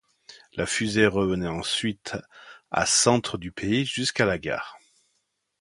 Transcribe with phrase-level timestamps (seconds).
[0.53, 2.17] La fusée revenait ensuite
[2.71, 4.79] à centre du pays jusqu'à la gare.